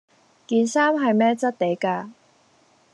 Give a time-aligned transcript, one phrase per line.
[0.47, 2.09] 件衫係咩質地架